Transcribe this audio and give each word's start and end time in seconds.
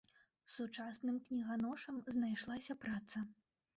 Сучасным 0.53 1.19
кніганошам 1.27 2.01
знайшлася 2.19 2.81
праца. 2.87 3.17